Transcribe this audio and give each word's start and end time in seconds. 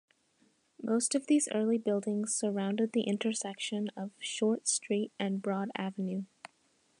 Most 0.81 1.13
of 1.13 1.27
these 1.27 1.47
early 1.53 1.77
buildings 1.77 2.33
surrounded 2.33 2.91
the 2.93 3.03
intersection 3.03 3.91
of 3.95 4.09
Short 4.17 4.67
Street 4.67 5.11
and 5.19 5.43
Broad 5.43 5.69
Avenue. 5.77 6.23